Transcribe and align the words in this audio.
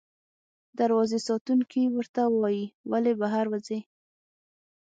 دروازې 0.79 1.19
ساتونکی 1.27 1.83
ورته 1.95 2.21
وایي، 2.39 2.65
ولې 2.91 3.13
بهر 3.21 3.45
وځې؟ 3.51 3.79